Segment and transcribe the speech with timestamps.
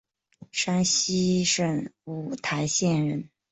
[0.51, 3.29] 山西省五台县人。